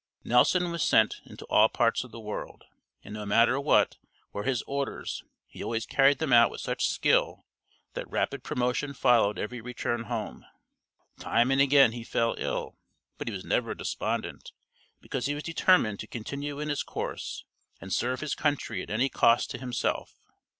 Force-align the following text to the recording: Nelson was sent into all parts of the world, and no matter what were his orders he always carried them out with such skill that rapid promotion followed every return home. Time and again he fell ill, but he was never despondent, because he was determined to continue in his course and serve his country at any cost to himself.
Nelson 0.23 0.71
was 0.71 0.81
sent 0.81 1.17
into 1.25 1.45
all 1.45 1.69
parts 1.69 2.03
of 2.03 2.11
the 2.11 2.19
world, 2.19 2.63
and 3.03 3.13
no 3.13 3.23
matter 3.23 3.59
what 3.59 3.97
were 4.33 4.41
his 4.45 4.63
orders 4.63 5.23
he 5.45 5.63
always 5.63 5.85
carried 5.85 6.17
them 6.17 6.33
out 6.33 6.49
with 6.49 6.59
such 6.59 6.87
skill 6.87 7.45
that 7.93 8.09
rapid 8.09 8.43
promotion 8.43 8.95
followed 8.95 9.37
every 9.37 9.61
return 9.61 10.05
home. 10.05 10.43
Time 11.19 11.51
and 11.51 11.61
again 11.61 11.91
he 11.91 12.03
fell 12.03 12.33
ill, 12.39 12.75
but 13.19 13.27
he 13.27 13.31
was 13.35 13.45
never 13.45 13.75
despondent, 13.75 14.53
because 15.01 15.27
he 15.27 15.35
was 15.35 15.43
determined 15.43 15.99
to 15.99 16.07
continue 16.07 16.59
in 16.59 16.69
his 16.69 16.81
course 16.81 17.45
and 17.79 17.93
serve 17.93 18.21
his 18.21 18.33
country 18.33 18.81
at 18.81 18.89
any 18.89 19.07
cost 19.07 19.51
to 19.51 19.59
himself. 19.59 20.15